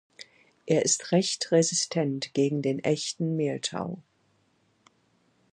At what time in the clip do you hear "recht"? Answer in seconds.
1.11-1.51